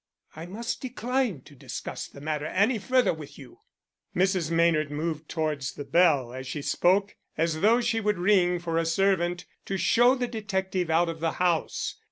"I 0.35 0.47
must 0.47 0.81
decline 0.81 1.41
to 1.41 1.53
discuss 1.53 2.07
the 2.07 2.21
matter 2.21 2.47
any 2.47 2.79
further 2.79 3.13
with 3.13 3.37
you." 3.37 3.59
Mrs. 4.15 4.49
Maynard 4.49 4.89
moved 4.89 5.29
towards 5.29 5.73
the 5.73 5.83
bell 5.85 6.33
as 6.33 6.47
she 6.47 6.63
spoke, 6.63 7.15
as 7.37 7.61
though 7.61 7.81
she 7.81 7.99
would 7.99 8.17
ring 8.17 8.57
for 8.57 8.79
a 8.79 8.85
servant 8.87 9.45
to 9.65 9.77
show 9.77 10.15
the 10.15 10.27
detective 10.27 10.89
out 10.89 11.07
of 11.09 11.19
the 11.19 11.33
house. 11.33 11.97